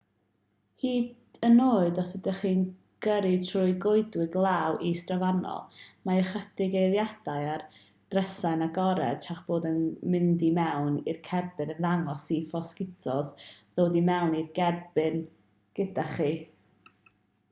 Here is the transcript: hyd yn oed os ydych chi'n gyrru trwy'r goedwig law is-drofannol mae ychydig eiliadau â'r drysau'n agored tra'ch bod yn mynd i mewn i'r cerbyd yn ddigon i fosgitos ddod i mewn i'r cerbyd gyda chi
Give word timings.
hyd 0.83 1.37
yn 1.47 1.59
oed 1.63 1.99
os 2.03 2.13
ydych 2.19 2.37
chi'n 2.45 2.61
gyrru 3.05 3.33
trwy'r 3.49 3.73
goedwig 3.83 4.37
law 4.45 4.79
is-drofannol 4.91 5.59
mae 6.09 6.23
ychydig 6.23 6.77
eiliadau 6.81 7.45
â'r 7.51 7.65
drysau'n 8.15 8.67
agored 8.69 9.21
tra'ch 9.27 9.43
bod 9.51 9.69
yn 9.73 9.77
mynd 10.15 10.47
i 10.49 10.51
mewn 10.57 10.99
i'r 11.13 11.21
cerbyd 11.31 11.75
yn 11.77 11.87
ddigon 11.87 12.27
i 12.39 12.41
fosgitos 12.57 13.31
ddod 13.45 14.01
i 14.03 14.07
mewn 14.11 14.37
i'r 14.41 14.51
cerbyd 14.61 15.23
gyda 15.81 16.11
chi 16.19 16.33